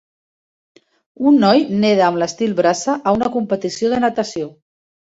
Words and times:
Un 1.31 1.37
noi 1.45 1.61
neda 1.83 2.09
amb 2.09 2.21
l"estil 2.21 2.59
braça 2.63 2.99
a 3.13 3.17
una 3.21 3.33
competició 3.39 3.95
de 3.95 4.07
natació. 4.09 4.53